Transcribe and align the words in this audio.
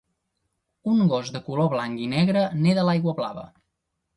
Un 0.91 1.03
gos 1.11 1.29
de 1.35 1.41
color 1.49 1.69
blanc 1.73 2.01
i 2.07 2.09
negre 2.17 2.45
neda 2.65 2.85
a 2.85 2.87
l'aigua 2.89 3.17
blava. 3.21 3.45